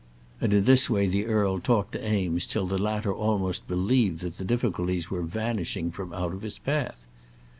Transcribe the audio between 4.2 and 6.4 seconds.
that the difficulties were vanishing from out